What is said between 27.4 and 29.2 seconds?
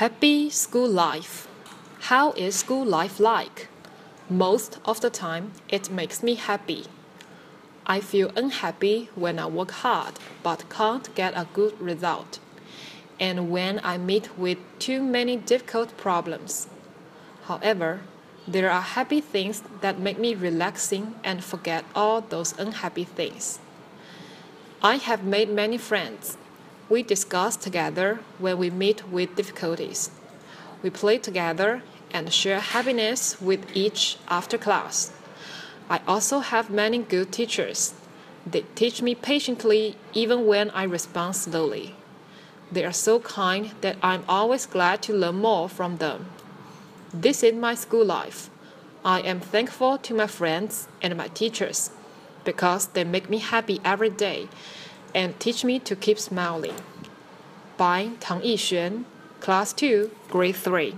together when we meet